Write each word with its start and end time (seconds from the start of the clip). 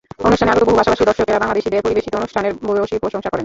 অনুষ্ঠানে 0.27 0.53
আগত 0.53 0.63
বহু 0.67 0.79
ভাষাভাষী 0.79 1.03
দর্শকেরা 1.09 1.41
বাংলাদেশিদের 1.43 1.85
পরিবেশিত 1.85 2.13
অনুষ্ঠানের 2.19 2.53
ভূয়সী 2.65 2.95
প্রশংসা 3.03 3.29
করেন। 3.29 3.39